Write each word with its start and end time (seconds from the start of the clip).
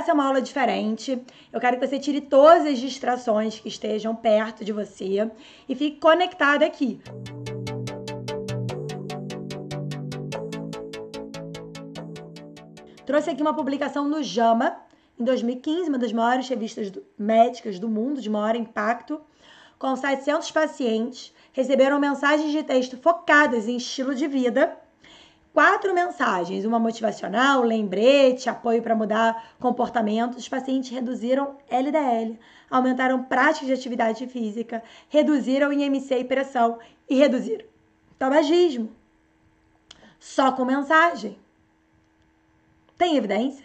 essa 0.00 0.12
é 0.12 0.14
uma 0.14 0.26
aula 0.26 0.40
diferente. 0.40 1.22
Eu 1.52 1.60
quero 1.60 1.78
que 1.78 1.86
você 1.86 1.98
tire 1.98 2.22
todas 2.22 2.66
as 2.66 2.78
distrações 2.78 3.60
que 3.60 3.68
estejam 3.68 4.16
perto 4.16 4.64
de 4.64 4.72
você 4.72 5.30
e 5.68 5.74
fique 5.74 5.98
conectado 5.98 6.62
aqui. 6.62 7.00
Trouxe 13.04 13.30
aqui 13.30 13.42
uma 13.42 13.54
publicação 13.54 14.08
no 14.08 14.22
JAMA, 14.22 14.76
em 15.18 15.24
2015, 15.24 15.90
uma 15.90 15.98
das 15.98 16.12
maiores 16.12 16.48
revistas 16.48 16.90
médicas 17.18 17.78
do 17.78 17.88
mundo, 17.88 18.22
de 18.22 18.30
maior 18.30 18.56
impacto, 18.56 19.20
com 19.78 19.94
700 19.94 20.50
pacientes, 20.50 21.34
receberam 21.52 22.00
mensagens 22.00 22.52
de 22.52 22.62
texto 22.62 22.96
focadas 22.96 23.68
em 23.68 23.76
estilo 23.76 24.14
de 24.14 24.26
vida 24.26 24.78
quatro 25.52 25.94
mensagens, 25.94 26.64
uma 26.64 26.78
motivacional, 26.78 27.62
lembrete, 27.62 28.48
apoio 28.48 28.82
para 28.82 28.94
mudar 28.94 29.52
comportamento. 29.58 30.36
Os 30.36 30.48
pacientes 30.48 30.90
reduziram 30.90 31.56
LDL, 31.68 32.38
aumentaram 32.70 33.22
práticas 33.22 33.66
de 33.66 33.74
atividade 33.74 34.26
física, 34.26 34.82
reduziram 35.08 35.72
IMC 35.72 36.18
e 36.18 36.24
pressão 36.24 36.78
e 37.08 37.16
reduziram 37.16 37.64
tabagismo. 38.18 38.90
Só 40.18 40.52
com 40.52 40.64
mensagem. 40.64 41.38
Tem 42.98 43.16
evidência? 43.16 43.64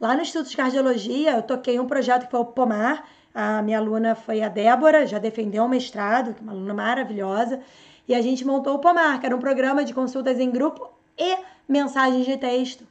Lá 0.00 0.14
no 0.14 0.22
Instituto 0.22 0.48
de 0.48 0.56
Cardiologia, 0.56 1.32
eu 1.32 1.42
toquei 1.42 1.78
um 1.78 1.86
projeto 1.86 2.24
que 2.24 2.30
foi 2.30 2.40
o 2.40 2.44
POMAR. 2.44 3.04
A 3.34 3.60
minha 3.62 3.78
aluna 3.78 4.14
foi 4.14 4.42
a 4.42 4.48
Débora, 4.48 5.06
já 5.06 5.18
defendeu 5.18 5.64
o 5.64 5.68
mestrado, 5.68 6.34
é 6.38 6.42
uma 6.42 6.52
aluna 6.52 6.72
maravilhosa. 6.72 7.60
E 8.06 8.14
a 8.14 8.22
gente 8.22 8.44
montou 8.44 8.74
o 8.74 8.78
Pomar, 8.78 9.20
que 9.20 9.26
era 9.26 9.36
um 9.36 9.40
programa 9.40 9.84
de 9.84 9.94
consultas 9.94 10.38
em 10.38 10.50
grupo 10.50 10.90
e 11.16 11.38
mensagens 11.68 12.24
de 12.24 12.36
texto. 12.36 12.86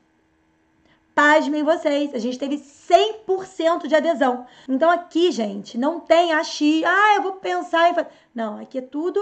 Pasmem 1.13 1.63
vocês, 1.63 2.13
a 2.13 2.19
gente 2.19 2.39
teve 2.39 2.57
100% 2.57 3.87
de 3.87 3.95
adesão. 3.95 4.45
Então 4.67 4.89
aqui, 4.89 5.31
gente, 5.31 5.77
não 5.77 5.99
tem 5.99 6.31
axi, 6.31 6.83
ah, 6.85 7.15
eu 7.15 7.23
vou 7.23 7.33
pensar 7.33 7.89
em 7.89 7.93
fazer. 7.93 8.07
Não, 8.33 8.57
aqui 8.61 8.77
é 8.77 8.81
tudo, 8.81 9.19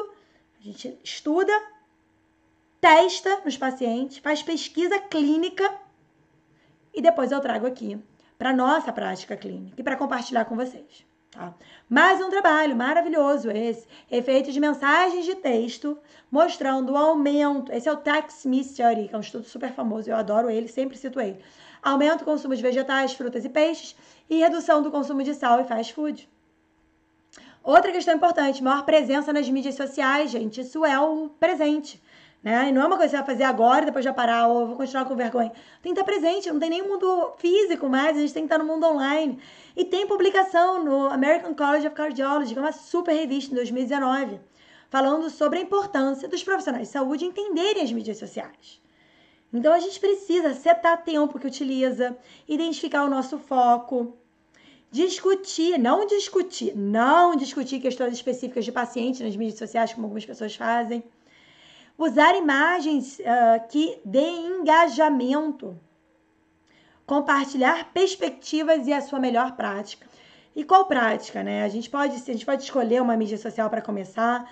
a 0.59 0.63
gente 0.63 0.99
estuda, 1.03 1.51
testa 2.79 3.41
nos 3.43 3.57
pacientes, 3.57 4.19
faz 4.19 4.43
pesquisa 4.43 4.99
clínica 4.99 5.73
e 6.93 7.01
depois 7.01 7.31
eu 7.31 7.39
trago 7.39 7.65
aqui 7.65 7.99
para 8.37 8.53
nossa 8.53 8.93
prática 8.93 9.35
clínica 9.35 9.81
e 9.81 9.83
para 9.83 9.95
compartilhar 9.95 10.45
com 10.45 10.55
vocês. 10.55 11.05
Tá? 11.37 11.53
Mais 11.87 12.19
um 12.19 12.31
trabalho 12.31 12.75
maravilhoso 12.75 13.51
esse, 13.51 13.87
efeito 14.09 14.51
de 14.51 14.59
mensagens 14.59 15.23
de 15.23 15.35
texto 15.35 15.95
mostrando 16.31 16.93
o 16.93 16.97
aumento. 16.97 17.71
Esse 17.71 17.87
é 17.87 17.91
o 17.91 17.97
Tax 17.97 18.43
Mystery, 18.43 19.07
que 19.07 19.13
é 19.13 19.17
um 19.19 19.21
estudo 19.21 19.43
super 19.43 19.71
famoso, 19.71 20.09
eu 20.09 20.15
adoro 20.15 20.49
ele, 20.49 20.67
sempre 20.67 20.97
cito 20.97 21.21
ele. 21.21 21.39
Aumento 21.83 22.19
do 22.19 22.25
consumo 22.25 22.55
de 22.55 22.63
vegetais, 22.63 23.13
frutas 23.13 23.45
e 23.45 23.49
peixes 23.49 23.95
e 24.27 24.39
redução 24.39 24.81
do 24.81 24.89
consumo 24.89 25.21
de 25.21 25.35
sal 25.35 25.61
e 25.61 25.65
fast 25.65 25.93
food. 25.93 26.27
Outra 27.63 27.91
questão 27.91 28.15
importante, 28.15 28.63
maior 28.63 28.83
presença 28.83 29.31
nas 29.31 29.47
mídias 29.47 29.75
sociais, 29.75 30.31
gente. 30.31 30.61
Isso 30.61 30.83
é 30.83 30.99
o 30.99 31.29
presente. 31.29 32.01
Né? 32.43 32.69
E 32.69 32.71
não 32.71 32.81
é 32.81 32.85
uma 32.85 32.97
coisa 32.97 33.09
que 33.09 33.17
você 33.17 33.17
vai 33.17 33.25
fazer 33.25 33.43
agora 33.43 33.83
e 33.83 33.85
depois 33.87 34.05
já 34.05 34.13
parar, 34.13 34.47
ou 34.47 34.67
vou 34.67 34.75
continuar 34.75 35.05
com 35.05 35.15
vergonha. 35.15 35.51
Tem 35.81 35.93
que 35.93 35.99
estar 35.99 36.03
presente, 36.03 36.51
não 36.51 36.59
tem 36.59 36.69
nem 36.69 36.87
mundo 36.87 37.33
físico 37.37 37.89
mais, 37.89 38.15
a 38.15 38.21
gente 38.21 38.33
tem 38.33 38.43
que 38.43 38.53
estar 38.53 38.63
no 38.63 38.71
mundo 38.71 38.85
online. 38.85 39.39
E 39.75 39.83
tem 39.83 40.07
publicação 40.07 40.83
no 40.83 41.07
American 41.07 41.53
College 41.55 41.87
of 41.87 41.95
Cardiology, 41.95 42.53
que 42.53 42.59
é 42.59 42.61
uma 42.61 42.71
super 42.71 43.13
revista 43.13 43.51
em 43.51 43.55
2019, 43.55 44.39
falando 44.89 45.29
sobre 45.29 45.59
a 45.59 45.61
importância 45.61 46.27
dos 46.27 46.43
profissionais 46.43 46.87
de 46.87 46.93
saúde 46.93 47.25
entenderem 47.25 47.83
as 47.83 47.91
mídias 47.91 48.17
sociais. 48.17 48.81
Então 49.51 49.73
a 49.73 49.79
gente 49.79 49.99
precisa 49.99 50.53
setar 50.53 51.03
tempo 51.03 51.39
que 51.39 51.47
utiliza, 51.47 52.15
identificar 52.47 53.03
o 53.03 53.09
nosso 53.09 53.39
foco, 53.39 54.15
discutir, 54.91 55.77
não 55.79 56.05
discutir, 56.05 56.75
não 56.77 57.35
discutir 57.35 57.79
questões 57.79 58.13
específicas 58.13 58.63
de 58.63 58.71
paciente 58.71 59.23
nas 59.23 59.35
mídias 59.35 59.57
sociais, 59.57 59.93
como 59.93 60.05
algumas 60.05 60.25
pessoas 60.25 60.55
fazem 60.55 61.03
usar 61.97 62.35
imagens 62.35 63.19
uh, 63.19 63.67
que 63.67 63.99
deem 64.05 64.59
engajamento, 64.59 65.77
compartilhar 67.05 67.91
perspectivas 67.93 68.85
e 68.85 68.93
a 68.93 69.01
sua 69.01 69.19
melhor 69.19 69.55
prática. 69.55 70.05
E 70.55 70.63
qual 70.63 70.85
prática, 70.85 71.43
né? 71.43 71.63
A 71.63 71.69
gente 71.69 71.89
pode, 71.89 72.15
a 72.15 72.33
gente 72.33 72.45
pode 72.45 72.63
escolher 72.63 73.01
uma 73.01 73.15
mídia 73.15 73.37
social 73.37 73.69
para 73.69 73.81
começar. 73.81 74.49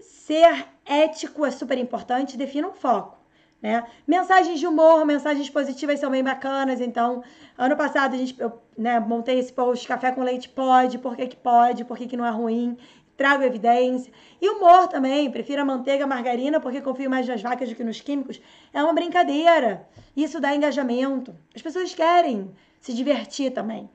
Ser 0.00 0.66
ético 0.84 1.44
é 1.44 1.50
super 1.50 1.78
importante, 1.78 2.36
defina 2.36 2.68
um 2.68 2.72
foco. 2.72 3.18
Né? 3.62 3.84
Mensagens 4.06 4.58
de 4.58 4.66
humor, 4.66 5.04
mensagens 5.04 5.50
positivas 5.50 6.00
são 6.00 6.10
bem 6.10 6.24
bacanas. 6.24 6.80
Então, 6.80 7.22
ano 7.58 7.76
passado 7.76 8.14
a 8.14 8.16
gente, 8.16 8.40
eu 8.40 8.58
né, 8.76 8.98
montei 9.00 9.38
esse 9.38 9.52
post: 9.52 9.86
café 9.86 10.12
com 10.12 10.22
leite 10.22 10.48
pode, 10.48 10.98
por 10.98 11.16
que, 11.16 11.26
que 11.26 11.36
pode, 11.36 11.84
por 11.84 11.96
que, 11.98 12.06
que 12.06 12.16
não 12.16 12.24
é 12.24 12.30
ruim 12.30 12.78
trago 13.20 13.44
evidência. 13.44 14.10
E 14.40 14.48
humor 14.48 14.88
também, 14.88 15.30
prefiro 15.30 15.60
a 15.60 15.64
manteiga 15.64 16.04
a 16.04 16.06
margarina 16.06 16.58
porque 16.58 16.80
confio 16.80 17.10
mais 17.10 17.28
nas 17.28 17.42
vacas 17.42 17.68
do 17.68 17.74
que 17.74 17.84
nos 17.84 18.00
químicos. 18.00 18.40
É 18.72 18.82
uma 18.82 18.94
brincadeira. 18.94 19.86
Isso 20.16 20.40
dá 20.40 20.54
engajamento. 20.54 21.36
As 21.54 21.60
pessoas 21.60 21.94
querem 21.94 22.50
se 22.80 22.94
divertir 22.94 23.52
também. 23.52 23.90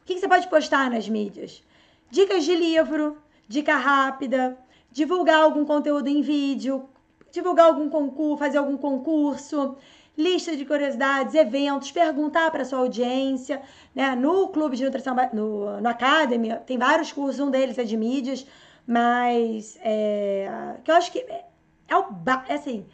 O 0.00 0.04
que 0.04 0.16
você 0.16 0.28
pode 0.28 0.46
postar 0.46 0.88
nas 0.88 1.08
mídias? 1.08 1.64
Dicas 2.12 2.44
de 2.44 2.54
livro, 2.54 3.18
dica 3.48 3.74
rápida, 3.74 4.56
divulgar 4.88 5.42
algum 5.42 5.64
conteúdo 5.64 6.06
em 6.06 6.22
vídeo, 6.22 6.88
divulgar 7.32 7.66
algum 7.66 7.90
concurso, 7.90 8.36
fazer 8.36 8.58
algum 8.58 8.76
concurso, 8.76 9.76
lista 10.18 10.56
de 10.56 10.64
curiosidades, 10.64 11.36
eventos, 11.36 11.92
perguntar 11.92 12.50
para 12.50 12.64
sua 12.64 12.80
audiência. 12.80 13.62
Né? 13.94 14.16
No 14.16 14.48
Clube 14.48 14.76
de 14.76 14.84
Nutrição, 14.84 15.14
no, 15.32 15.80
no 15.80 15.88
Academy, 15.88 16.56
tem 16.66 16.76
vários 16.76 17.12
cursos, 17.12 17.38
um 17.38 17.50
deles 17.50 17.78
é 17.78 17.84
de 17.84 17.96
mídias, 17.96 18.44
mas 18.84 19.78
é, 19.80 20.74
que 20.82 20.90
eu 20.90 20.96
acho 20.96 21.12
que 21.12 21.20
é, 21.20 21.44
é, 21.86 21.96
o, 21.96 22.06
é 22.48 22.54
assim, 22.54 22.84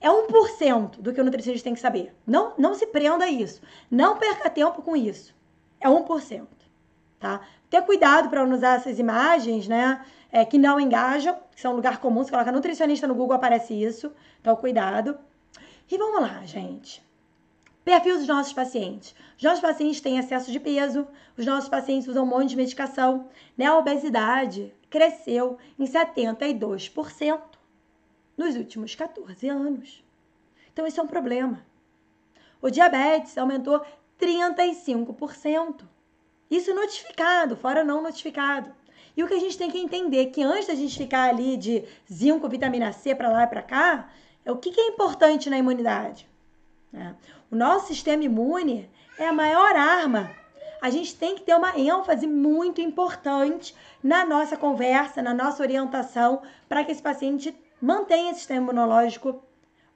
é 0.00 0.08
1% 0.08 1.00
do 1.00 1.12
que 1.12 1.20
o 1.20 1.24
nutricionista 1.24 1.64
tem 1.64 1.74
que 1.74 1.80
saber. 1.80 2.12
Não, 2.26 2.54
não 2.58 2.74
se 2.74 2.86
prenda 2.88 3.24
a 3.24 3.30
isso. 3.30 3.62
Não 3.88 4.18
perca 4.18 4.50
tempo 4.50 4.82
com 4.82 4.96
isso. 4.96 5.32
É 5.80 5.88
1%. 5.88 6.46
Tá? 7.20 7.40
Ter 7.70 7.82
cuidado 7.82 8.28
para 8.28 8.44
não 8.44 8.54
usar 8.56 8.76
essas 8.76 8.98
imagens, 8.98 9.68
né? 9.68 10.04
É, 10.30 10.44
que 10.44 10.58
não 10.58 10.80
engajam, 10.80 11.38
que 11.54 11.60
são 11.60 11.74
lugar 11.74 12.00
comum. 12.00 12.24
Você 12.24 12.30
coloca 12.30 12.50
nutricionista 12.50 13.06
no 13.06 13.14
Google, 13.14 13.36
aparece 13.36 13.72
isso. 13.72 14.12
Então, 14.40 14.54
cuidado. 14.56 15.16
E 15.90 15.98
vamos 15.98 16.20
lá, 16.20 16.44
gente. 16.44 17.02
Perfil 17.84 18.16
dos 18.16 18.26
nossos 18.26 18.52
pacientes. 18.52 19.14
Os 19.36 19.42
nossos 19.42 19.60
pacientes 19.60 20.00
têm 20.00 20.18
excesso 20.18 20.50
de 20.50 20.58
peso, 20.58 21.06
os 21.36 21.44
nossos 21.44 21.68
pacientes 21.68 22.08
usam 22.08 22.24
um 22.24 22.28
monte 22.28 22.50
de 22.50 22.56
medicação. 22.56 23.28
Né? 23.56 23.66
A 23.66 23.76
obesidade 23.76 24.72
cresceu 24.88 25.58
em 25.78 25.84
72% 25.84 27.40
nos 28.36 28.56
últimos 28.56 28.94
14 28.94 29.48
anos. 29.48 30.02
Então, 30.72 30.86
isso 30.86 30.98
é 30.98 31.02
um 31.02 31.08
problema. 31.08 31.64
O 32.60 32.70
diabetes 32.70 33.36
aumentou 33.36 33.84
35%. 34.18 35.84
Isso 36.50 36.74
notificado, 36.74 37.56
fora 37.56 37.84
não 37.84 38.02
notificado. 38.02 38.74
E 39.16 39.22
o 39.22 39.28
que 39.28 39.34
a 39.34 39.40
gente 39.40 39.58
tem 39.58 39.70
que 39.70 39.78
entender 39.78 40.22
é 40.22 40.26
que 40.26 40.42
antes 40.42 40.66
da 40.66 40.74
gente 40.74 40.96
ficar 40.96 41.28
ali 41.28 41.56
de 41.56 41.84
zinco, 42.10 42.48
vitamina 42.48 42.92
C 42.92 43.14
para 43.14 43.28
lá 43.28 43.44
e 43.44 43.46
para 43.46 43.62
cá, 43.62 44.10
é 44.44 44.52
o 44.52 44.56
que, 44.56 44.78
é 44.78 44.88
importante 44.88 45.48
na 45.48 45.58
imunidade. 45.58 46.28
É. 46.92 47.14
O 47.50 47.56
nosso 47.56 47.88
sistema 47.88 48.22
imune 48.22 48.90
é 49.18 49.26
a 49.26 49.32
maior 49.32 49.74
arma. 49.74 50.30
A 50.80 50.90
gente 50.90 51.16
tem 51.16 51.34
que 51.34 51.42
ter 51.42 51.54
uma 51.54 51.78
ênfase 51.78 52.26
muito 52.26 52.80
importante 52.80 53.74
na 54.02 54.24
nossa 54.24 54.56
conversa, 54.56 55.22
na 55.22 55.32
nossa 55.32 55.62
orientação, 55.62 56.42
para 56.68 56.84
que 56.84 56.92
esse 56.92 57.02
paciente 57.02 57.56
mantenha 57.80 58.30
esse 58.30 58.40
sistema 58.40 58.62
imunológico 58.62 59.42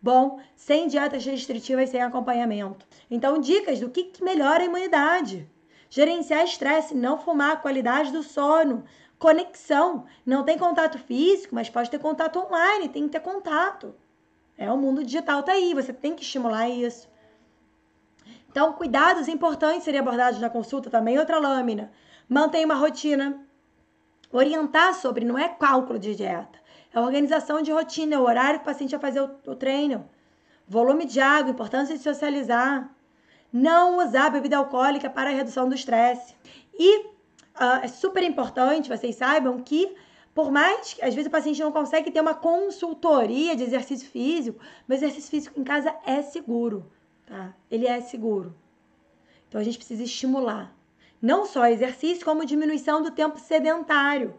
bom, 0.00 0.40
sem 0.54 0.88
dietas 0.88 1.24
restritivas, 1.24 1.90
sem 1.90 2.00
acompanhamento. 2.00 2.86
Então, 3.10 3.40
dicas 3.40 3.80
do 3.80 3.90
que 3.90 4.12
melhora 4.22 4.62
a 4.62 4.66
imunidade. 4.66 5.48
Gerenciar 5.90 6.44
estresse, 6.44 6.94
não 6.94 7.18
fumar, 7.18 7.60
qualidade 7.60 8.12
do 8.12 8.22
sono, 8.22 8.84
conexão. 9.18 10.04
Não 10.24 10.44
tem 10.44 10.58
contato 10.58 10.98
físico, 10.98 11.54
mas 11.54 11.68
pode 11.68 11.90
ter 11.90 11.98
contato 11.98 12.38
online, 12.38 12.88
tem 12.88 13.04
que 13.04 13.10
ter 13.10 13.20
contato. 13.20 13.94
É 14.58 14.70
o 14.70 14.76
mundo 14.76 15.04
digital 15.04 15.42
tá 15.44 15.52
aí, 15.52 15.72
você 15.72 15.92
tem 15.92 16.16
que 16.16 16.22
estimular 16.22 16.68
isso. 16.68 17.08
Então, 18.50 18.72
cuidados 18.72 19.28
importantes 19.28 19.84
seriam 19.84 20.02
abordados 20.02 20.40
na 20.40 20.50
consulta 20.50 20.90
também. 20.90 21.16
Outra 21.16 21.38
lâmina. 21.38 21.92
Mantenha 22.28 22.66
uma 22.66 22.74
rotina. 22.74 23.46
Orientar 24.32 24.94
sobre 24.94 25.24
não 25.24 25.38
é 25.38 25.48
cálculo 25.48 25.98
de 25.98 26.14
dieta, 26.14 26.58
é 26.92 27.00
organização 27.00 27.62
de 27.62 27.72
rotina, 27.72 28.14
é 28.14 28.18
o 28.18 28.24
horário 28.24 28.58
que 28.58 28.64
o 28.64 28.66
paciente 28.66 28.90
vai 28.90 29.00
fazer 29.00 29.22
o, 29.22 29.30
o 29.46 29.54
treino. 29.54 30.06
Volume 30.66 31.06
de 31.06 31.18
água, 31.18 31.50
importância 31.50 31.96
de 31.96 32.02
socializar. 32.02 32.90
Não 33.50 34.04
usar 34.04 34.28
bebida 34.28 34.58
alcoólica 34.58 35.08
para 35.08 35.30
a 35.30 35.32
redução 35.32 35.66
do 35.66 35.74
estresse. 35.74 36.34
E 36.78 37.06
uh, 37.06 37.80
é 37.82 37.88
super 37.88 38.22
importante, 38.22 38.90
vocês 38.90 39.16
saibam 39.16 39.62
que 39.62 39.96
por 40.38 40.52
mais 40.52 40.94
que 40.94 41.04
às 41.04 41.16
vezes 41.16 41.26
o 41.26 41.32
paciente 41.32 41.60
não 41.60 41.72
consegue 41.72 42.12
ter 42.12 42.20
uma 42.20 42.32
consultoria 42.32 43.56
de 43.56 43.64
exercício 43.64 44.08
físico, 44.08 44.60
mas 44.86 45.02
exercício 45.02 45.32
físico 45.32 45.60
em 45.60 45.64
casa 45.64 45.92
é 46.06 46.22
seguro, 46.22 46.92
tá? 47.26 47.52
Ele 47.68 47.88
é 47.88 48.00
seguro. 48.00 48.54
Então 49.48 49.60
a 49.60 49.64
gente 49.64 49.78
precisa 49.78 50.04
estimular. 50.04 50.72
Não 51.20 51.44
só 51.44 51.66
exercício, 51.66 52.24
como 52.24 52.44
diminuição 52.44 53.02
do 53.02 53.10
tempo 53.10 53.36
sedentário. 53.40 54.32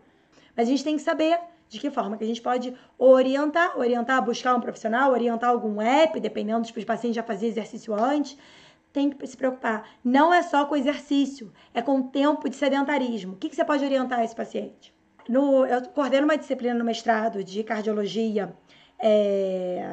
Mas 0.55 0.69
a 0.69 0.71
gente 0.71 0.85
tem 0.85 0.95
que 0.95 1.01
saber 1.01 1.37
de 1.67 1.81
que 1.81 1.91
forma 1.91 2.15
que 2.15 2.23
a 2.23 2.27
gente 2.27 2.41
pode 2.41 2.73
orientar, 2.97 3.77
orientar, 3.77 4.23
buscar 4.23 4.55
um 4.55 4.61
profissional, 4.61 5.11
orientar 5.11 5.49
algum 5.49 5.81
app, 5.81 6.17
dependendo 6.21 6.65
tipo 6.65 6.79
de 6.79 6.85
paciente 6.85 7.15
já 7.15 7.23
fazia 7.23 7.49
exercício 7.49 7.93
antes. 7.93 8.37
Tem 8.93 9.09
que 9.09 9.27
se 9.27 9.35
preocupar. 9.35 9.85
Não 10.01 10.33
é 10.33 10.43
só 10.43 10.63
com 10.65 10.77
exercício, 10.77 11.51
é 11.73 11.81
com 11.81 11.99
o 11.99 12.03
tempo 12.03 12.47
de 12.47 12.55
sedentarismo. 12.55 13.33
O 13.33 13.35
que, 13.35 13.49
que 13.49 13.55
você 13.57 13.65
pode 13.65 13.83
orientar 13.83 14.23
esse 14.23 14.33
paciente? 14.33 14.97
No, 15.29 15.63
eu 15.63 15.83
coordeno 15.89 16.25
uma 16.25 16.35
disciplina 16.35 16.73
no 16.73 16.83
mestrado 16.83 17.43
de 17.43 17.63
cardiologia 17.63 18.51
é, 18.97 19.87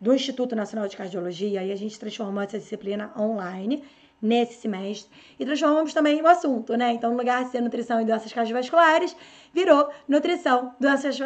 do 0.00 0.14
Instituto 0.14 0.54
Nacional 0.54 0.86
de 0.86 0.96
Cardiologia 0.96 1.64
e 1.64 1.72
a 1.72 1.76
gente 1.76 1.98
transformou 1.98 2.40
essa 2.40 2.56
disciplina 2.56 3.12
online 3.18 3.82
nesse 4.22 4.54
semestre 4.60 5.10
e 5.36 5.44
transformamos 5.44 5.92
também 5.92 6.22
o 6.22 6.28
assunto, 6.28 6.76
né? 6.76 6.92
Então, 6.92 7.10
no 7.10 7.16
lugar 7.16 7.44
de 7.44 7.50
ser 7.50 7.60
nutrição 7.60 8.00
e 8.00 8.04
doenças 8.04 8.32
cardiovasculares, 8.32 9.16
virou 9.52 9.90
nutrição, 10.06 10.72
doenças 10.78 11.18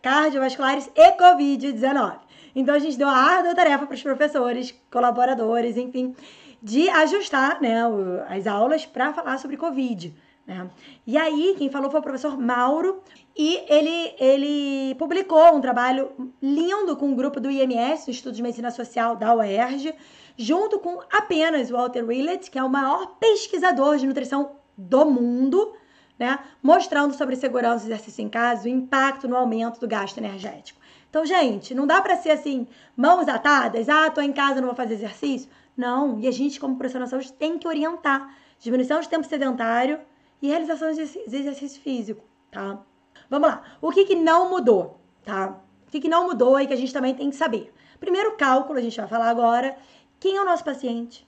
cardiovasculares 0.00 0.90
e 0.96 1.12
Covid-19. 1.12 2.20
Então, 2.54 2.74
a 2.74 2.78
gente 2.78 2.96
deu 2.96 3.08
a 3.08 3.14
árdua 3.14 3.54
tarefa 3.54 3.84
para 3.84 3.94
os 3.94 4.02
professores, 4.02 4.74
colaboradores, 4.90 5.76
enfim, 5.76 6.16
de 6.62 6.88
ajustar 6.88 7.60
né, 7.60 7.82
as 8.30 8.46
aulas 8.46 8.86
para 8.86 9.12
falar 9.12 9.36
sobre 9.36 9.58
Covid. 9.58 10.14
Né? 10.46 10.68
E 11.06 11.16
aí, 11.16 11.54
quem 11.56 11.70
falou 11.70 11.90
foi 11.90 12.00
o 12.00 12.02
professor 12.02 12.38
Mauro, 12.38 13.02
e 13.36 13.64
ele, 13.68 14.14
ele 14.18 14.94
publicou 14.96 15.54
um 15.54 15.60
trabalho 15.60 16.10
lindo 16.42 16.96
com 16.96 17.06
um 17.06 17.14
grupo 17.14 17.40
do 17.40 17.50
IMS, 17.50 18.04
do 18.04 18.10
Instituto 18.10 18.34
de 18.34 18.42
Medicina 18.42 18.70
Social 18.70 19.16
da 19.16 19.34
UERJ, 19.34 19.94
junto 20.36 20.78
com 20.78 21.00
apenas 21.10 21.70
o 21.70 21.74
Walter 21.74 22.04
Willett, 22.04 22.50
que 22.50 22.58
é 22.58 22.64
o 22.64 22.68
maior 22.68 23.16
pesquisador 23.18 23.96
de 23.96 24.06
nutrição 24.06 24.56
do 24.76 25.04
mundo, 25.06 25.74
né? 26.18 26.38
mostrando 26.62 27.14
sobre 27.14 27.36
segurança 27.36 27.84
do 27.84 27.88
exercício 27.88 28.22
em 28.22 28.28
casa, 28.28 28.64
o 28.64 28.68
impacto 28.68 29.28
no 29.28 29.36
aumento 29.36 29.80
do 29.80 29.88
gasto 29.88 30.18
energético. 30.18 30.80
Então, 31.08 31.24
gente, 31.26 31.74
não 31.74 31.86
dá 31.86 32.00
para 32.00 32.16
ser 32.16 32.30
assim, 32.30 32.66
mãos 32.96 33.28
atadas, 33.28 33.88
ah, 33.88 34.10
tô 34.10 34.20
em 34.20 34.32
casa, 34.32 34.60
não 34.60 34.68
vou 34.68 34.76
fazer 34.76 34.94
exercício. 34.94 35.48
Não, 35.76 36.18
e 36.20 36.26
a 36.26 36.30
gente, 36.30 36.60
como 36.60 36.76
profissional 36.76 37.06
de 37.06 37.10
saúde, 37.10 37.32
tem 37.32 37.58
que 37.58 37.68
orientar. 37.68 38.34
Diminuição 38.58 39.00
de 39.00 39.08
tempo 39.08 39.26
sedentário 39.26 39.98
e 40.42 40.48
realização 40.48 40.92
de 40.92 41.00
exercício 41.00 41.80
físico, 41.80 42.22
tá? 42.50 42.82
Vamos 43.30 43.48
lá. 43.48 43.62
O 43.80 43.90
que, 43.90 44.04
que 44.04 44.16
não 44.16 44.50
mudou, 44.50 45.00
tá? 45.24 45.60
O 45.86 45.90
que, 45.90 46.00
que 46.00 46.08
não 46.08 46.26
mudou 46.26 46.58
e 46.60 46.66
que 46.66 46.74
a 46.74 46.76
gente 46.76 46.92
também 46.92 47.14
tem 47.14 47.30
que 47.30 47.36
saber? 47.36 47.72
Primeiro 48.00 48.36
cálculo, 48.36 48.78
a 48.78 48.82
gente 48.82 48.96
vai 48.96 49.06
falar 49.06 49.28
agora, 49.28 49.76
quem 50.18 50.36
é 50.36 50.42
o 50.42 50.44
nosso 50.44 50.64
paciente? 50.64 51.26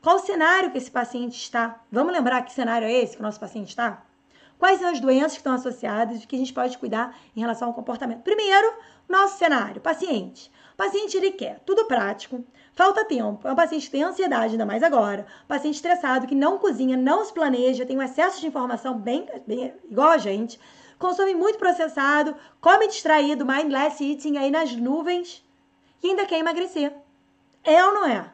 Qual 0.00 0.16
o 0.16 0.20
cenário 0.20 0.70
que 0.70 0.78
esse 0.78 0.90
paciente 0.90 1.36
está? 1.36 1.82
Vamos 1.90 2.12
lembrar 2.12 2.42
que 2.42 2.52
cenário 2.52 2.86
é 2.86 2.92
esse 2.92 3.16
que 3.16 3.20
o 3.20 3.24
nosso 3.24 3.40
paciente 3.40 3.70
está? 3.70 4.06
Quais 4.58 4.78
são 4.78 4.88
as 4.88 5.00
doenças 5.00 5.32
que 5.32 5.38
estão 5.38 5.52
associadas 5.52 6.22
e 6.22 6.26
que 6.26 6.36
a 6.36 6.38
gente 6.38 6.52
pode 6.52 6.78
cuidar 6.78 7.18
em 7.34 7.40
relação 7.40 7.68
ao 7.68 7.74
comportamento? 7.74 8.22
Primeiro, 8.22 8.72
nosso 9.08 9.38
cenário, 9.38 9.80
paciente. 9.80 10.50
O 10.74 10.76
paciente 10.76 11.16
ele 11.16 11.30
quer 11.30 11.60
tudo 11.64 11.86
prático, 11.86 12.44
falta 12.74 13.04
tempo, 13.04 13.48
é 13.48 13.52
um 13.52 13.56
paciente 13.56 13.86
que 13.86 13.92
tem 13.92 14.02
ansiedade, 14.02 14.52
ainda 14.52 14.66
mais 14.66 14.82
agora, 14.82 15.26
paciente 15.48 15.76
estressado, 15.76 16.26
que 16.26 16.34
não 16.34 16.58
cozinha, 16.58 16.96
não 16.96 17.24
se 17.24 17.32
planeja, 17.32 17.86
tem 17.86 17.96
um 17.96 18.02
excesso 18.02 18.40
de 18.40 18.46
informação 18.46 18.98
bem, 18.98 19.26
bem 19.46 19.72
igual 19.90 20.10
a 20.10 20.18
gente, 20.18 20.60
consome 20.98 21.34
muito 21.34 21.58
processado, 21.58 22.36
come 22.60 22.88
distraído, 22.88 23.46
mindless 23.46 24.04
eating 24.04 24.36
aí 24.36 24.50
nas 24.50 24.74
nuvens, 24.76 25.42
e 26.02 26.10
ainda 26.10 26.26
quer 26.26 26.38
emagrecer. 26.38 26.92
É 27.64 27.82
ou 27.84 27.94
não 27.94 28.06
é? 28.06 28.30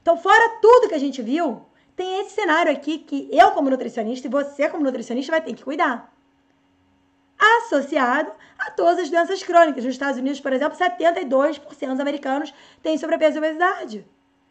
Então, 0.00 0.16
fora 0.16 0.58
tudo 0.60 0.88
que 0.88 0.94
a 0.94 0.98
gente 0.98 1.22
viu, 1.22 1.62
tem 1.96 2.20
esse 2.20 2.34
cenário 2.34 2.72
aqui 2.72 2.98
que 2.98 3.28
eu, 3.32 3.52
como 3.52 3.70
nutricionista, 3.70 4.26
e 4.26 4.30
você, 4.30 4.68
como 4.68 4.82
nutricionista, 4.82 5.32
vai 5.32 5.40
ter 5.40 5.54
que 5.54 5.64
cuidar. 5.64 6.13
Associado 7.66 8.32
a 8.58 8.70
todas 8.70 8.98
as 9.00 9.10
doenças 9.10 9.42
crônicas. 9.42 9.84
Nos 9.84 9.94
Estados 9.94 10.18
Unidos, 10.18 10.40
por 10.40 10.52
exemplo, 10.52 10.78
72% 10.78 11.60
dos 11.90 12.00
americanos 12.00 12.54
têm 12.82 12.98
sobrepeso 12.98 13.36
e 13.36 13.38
obesidade. 13.38 14.06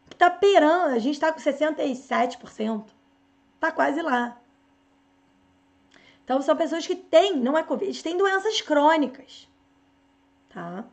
Que 0.09 0.15
tá 0.15 0.29
perando, 0.29 0.93
a 0.93 0.99
gente 0.99 1.15
está 1.15 1.31
com 1.31 1.39
67%. 1.39 2.85
Tá 3.59 3.71
quase 3.71 4.01
lá. 4.01 4.37
Então, 6.23 6.41
são 6.41 6.55
pessoas 6.55 6.87
que 6.87 6.95
têm, 6.95 7.37
não 7.37 7.57
é 7.57 7.63
Covid, 7.63 8.01
têm 8.01 8.17
doenças 8.17 8.61
crônicas. 8.61 9.49
Tá? 10.49 10.85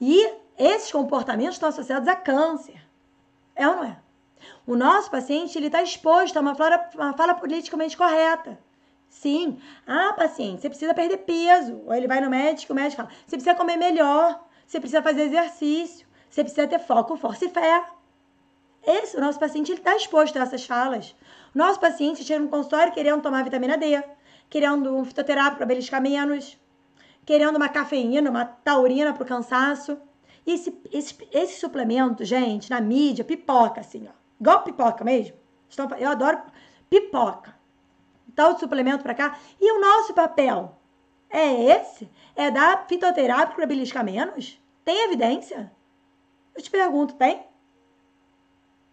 E 0.00 0.32
esses 0.56 0.92
comportamentos 0.92 1.54
estão 1.54 1.68
associados 1.68 2.08
a 2.08 2.14
câncer. 2.14 2.80
É 3.54 3.68
ou 3.68 3.76
não 3.76 3.84
é? 3.84 3.98
O 4.66 4.76
nosso 4.76 5.10
paciente 5.10 5.56
ele 5.58 5.66
está 5.66 5.82
exposto 5.82 6.36
a 6.36 6.40
uma 6.40 6.54
fala, 6.54 6.88
uma 6.94 7.12
fala 7.12 7.34
politicamente 7.34 7.96
correta. 7.96 8.58
Sim. 9.10 9.58
Ah, 9.86 10.14
paciente, 10.14 10.62
você 10.62 10.68
precisa 10.68 10.94
perder 10.94 11.18
peso. 11.18 11.82
Ou 11.84 11.92
ele 11.92 12.06
vai 12.06 12.20
no 12.20 12.30
médico, 12.30 12.72
o 12.72 12.76
médico 12.76 13.02
fala: 13.02 13.10
você 13.26 13.36
precisa 13.36 13.56
comer 13.56 13.76
melhor, 13.76 14.40
você 14.66 14.78
precisa 14.78 15.02
fazer 15.02 15.22
exercício, 15.22 16.06
você 16.30 16.44
precisa 16.44 16.66
ter 16.66 16.78
foco, 16.78 17.16
força 17.16 17.44
e 17.44 17.50
fé. 17.50 17.84
Esse, 18.86 19.16
o 19.16 19.20
nosso 19.20 19.38
paciente 19.38 19.72
está 19.72 19.94
exposto 19.94 20.38
a 20.38 20.42
essas 20.42 20.64
falas. 20.64 21.14
O 21.54 21.58
nosso 21.58 21.78
paciente 21.80 22.24
chega 22.24 22.40
no 22.40 22.48
consultório 22.48 22.92
querendo 22.94 23.20
tomar 23.20 23.42
vitamina 23.42 23.76
D, 23.76 24.02
querendo 24.48 24.96
um 24.96 25.04
fitoterápico 25.04 25.56
para 25.58 25.66
beliscar 25.66 26.00
menos, 26.00 26.56
querendo 27.26 27.56
uma 27.56 27.68
cafeína, 27.68 28.30
uma 28.30 28.44
taurina 28.44 29.12
para 29.12 29.24
o 29.24 29.26
cansaço. 29.26 29.98
E 30.46 30.52
esse, 30.52 30.80
esse, 30.92 31.28
esse 31.32 31.60
suplemento, 31.60 32.24
gente, 32.24 32.70
na 32.70 32.80
mídia, 32.80 33.24
pipoca, 33.24 33.80
assim, 33.80 34.08
ó. 34.08 34.12
Igual 34.40 34.62
pipoca 34.62 35.04
mesmo. 35.04 35.36
Eu 35.98 36.08
adoro 36.08 36.40
pipoca. 36.88 37.59
Tal 38.40 38.58
suplemento 38.58 39.02
para 39.02 39.14
cá. 39.14 39.38
E 39.60 39.70
o 39.70 39.78
nosso 39.78 40.14
papel 40.14 40.74
é 41.28 41.62
esse? 41.76 42.10
É 42.34 42.50
dar 42.50 42.86
fitoterápico 42.88 43.56
para 43.56 43.66
beliscar 43.66 44.02
menos? 44.02 44.58
Tem 44.82 45.04
evidência? 45.04 45.70
Eu 46.56 46.62
te 46.62 46.70
pergunto, 46.70 47.16
tem? 47.16 47.44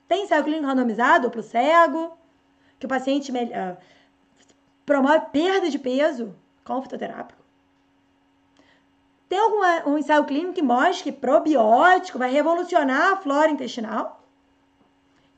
Tem 0.06 0.26
ensaio 0.26 0.44
clínico 0.44 0.66
randomizado 0.66 1.32
para 1.32 1.40
o 1.40 1.44
cego? 1.44 2.18
Que 2.78 2.86
o 2.86 2.90
paciente 2.90 3.32
uh, 3.32 3.78
promove 4.86 5.28
perda 5.32 5.70
de 5.70 5.80
peso 5.80 6.36
com 6.66 6.82
fitoterápico? 6.82 7.42
Tem 9.30 9.40
algum 9.40 9.92
um 9.92 9.98
ensaio 9.98 10.26
clínico 10.26 10.56
que 10.56 10.62
mostre 10.62 11.10
que 11.10 11.18
probiótico 11.18 12.20
vai 12.20 12.30
revolucionar 12.30 13.14
a 13.14 13.16
flora 13.16 13.50
intestinal? 13.50 14.22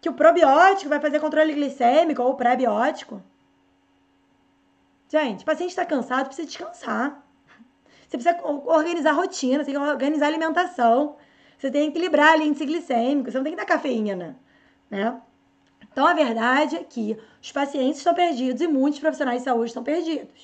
Que 0.01 0.09
o 0.09 0.13
probiótico 0.13 0.89
vai 0.89 0.99
fazer 0.99 1.19
controle 1.19 1.53
glicêmico 1.53 2.23
ou 2.23 2.33
pré-biótico? 2.33 3.21
Gente, 5.11 5.43
paciente 5.43 5.71
está 5.71 5.85
cansado, 5.85 6.27
precisa 6.27 6.47
descansar. 6.47 7.25
Você 8.07 8.17
precisa 8.17 8.39
organizar 8.43 9.11
a 9.11 9.13
rotina, 9.13 9.63
você 9.63 9.71
tem 9.71 9.73
que 9.73 9.89
organizar 9.89 10.25
a 10.25 10.29
alimentação. 10.29 11.17
Você 11.57 11.71
tem 11.71 11.91
que 11.91 11.97
equilibrar 11.97 12.37
o 12.37 12.43
índice 12.43 12.65
glicêmico, 12.65 13.29
você 13.29 13.37
não 13.37 13.43
tem 13.43 13.53
que 13.53 13.59
dar 13.59 13.65
cafeína, 13.65 14.39
né? 14.89 15.19
Então, 15.91 16.05
a 16.05 16.13
verdade 16.13 16.77
é 16.77 16.83
que 16.83 17.17
os 17.41 17.51
pacientes 17.51 17.97
estão 17.97 18.13
perdidos 18.13 18.61
e 18.61 18.67
muitos 18.67 18.99
profissionais 18.99 19.39
de 19.39 19.45
saúde 19.45 19.65
estão 19.65 19.83
perdidos. 19.83 20.43